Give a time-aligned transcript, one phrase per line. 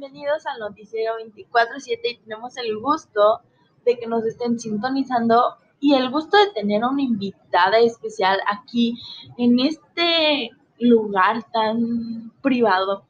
[0.00, 3.42] bienvenidos al Noticiero 24-7 y tenemos el gusto
[3.84, 8.98] de que nos estén sintonizando y el gusto de tener una invitada especial aquí
[9.36, 13.04] en este lugar tan privado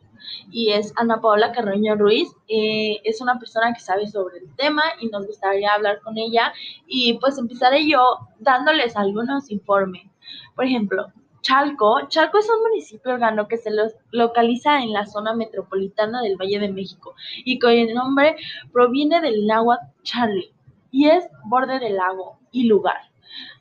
[0.51, 2.35] y es Ana Paola Carreño Ruiz.
[2.49, 6.53] Eh, es una persona que sabe sobre el tema y nos gustaría hablar con ella
[6.89, 8.03] y pues empezaré yo
[8.41, 10.11] dándoles algunos informes.
[10.57, 11.13] Por ejemplo,
[11.43, 12.07] Chalco.
[12.09, 13.71] Chalco es un municipio urbano que se
[14.11, 18.37] localiza en la zona metropolitana del Valle de México y cuyo nombre
[18.73, 20.53] proviene del náhuatl Charlie
[20.91, 22.99] y es borde del lago y lugar,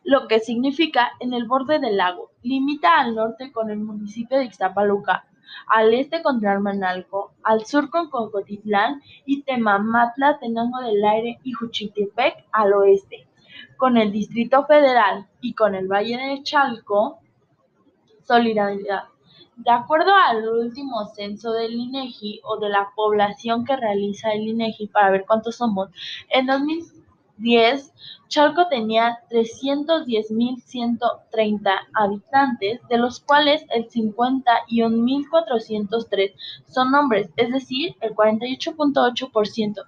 [0.03, 2.31] lo que significa en el borde del lago.
[2.41, 5.25] Limita al norte con el municipio de Ixtapaluca,
[5.67, 12.45] al este con Tlalmanalco, al sur con Cocotitlán y Temamatla, Tenango del Aire y Juchitepec
[12.51, 13.27] al oeste,
[13.77, 17.19] con el Distrito Federal y con el Valle de Chalco
[18.29, 19.05] Solidaridad.
[19.55, 24.85] De acuerdo al último censo del INEGI o de la población que realiza el INEGI
[24.85, 25.89] para ver cuántos somos,
[26.29, 27.91] en 2010
[28.27, 36.33] Chalco tenía 310.130 habitantes, de los cuales el 51.403
[36.67, 39.85] son hombres, es decir, el 48.8%,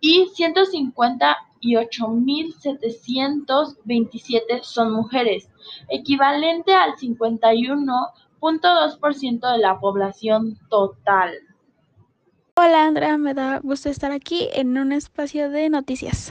[0.00, 5.50] y 150 y 8.727 son mujeres,
[5.88, 11.34] equivalente al 51.2% de la población total.
[12.56, 16.30] Hola Andrea, me da gusto estar aquí en un espacio de noticias.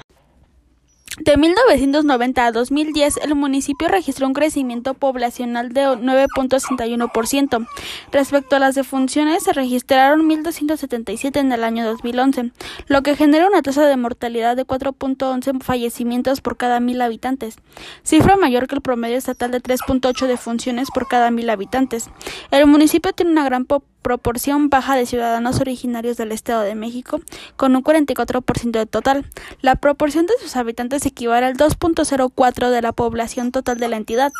[1.18, 7.68] De 1990 a 2010, el municipio registró un crecimiento poblacional de 9.61%.
[8.12, 12.52] Respecto a las defunciones, se registraron 1.277 en el año 2011,
[12.86, 17.58] lo que genera una tasa de mortalidad de 4.11 fallecimientos por cada mil habitantes,
[18.04, 22.12] cifra mayor que el promedio estatal de 3.8 defunciones por cada mil habitantes.
[22.52, 27.19] El municipio tiene una gran populación proporción baja de ciudadanos originarios del Estado de México,
[27.58, 29.26] con un 44% de total.
[29.59, 34.32] La proporción de sus habitantes equivale al 2.04 de la población total de la entidad.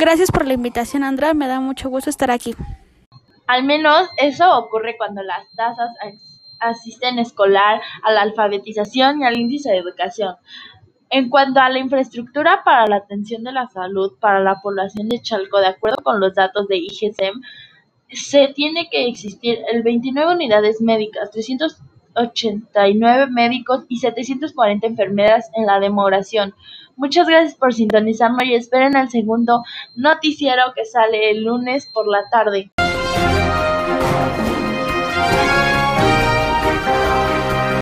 [0.00, 1.32] Gracias por la invitación, Andrea.
[1.32, 2.56] Me da mucho gusto estar aquí.
[3.46, 5.90] Al menos eso ocurre cuando las tasas
[6.58, 10.34] asisten escolar a la alfabetización y al índice de educación.
[11.08, 15.22] En cuanto a la infraestructura para la atención de la salud para la población de
[15.22, 17.40] Chalco, de acuerdo con los datos de IGSEM,
[18.10, 25.78] se tiene que existir el 29 unidades médicas, 389 médicos y 740 enfermeras en la
[25.80, 26.54] demoración.
[26.96, 29.62] Muchas gracias por sintonizarme y esperen el segundo
[29.94, 32.72] noticiero que sale el lunes por la tarde.